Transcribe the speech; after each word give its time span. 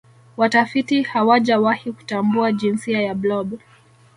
watafiti 0.37 1.01
hawajawahi 1.01 1.91
kutambua 1.91 2.51
jinsia 2.51 3.01
ya 3.01 3.15
blob 3.15 3.57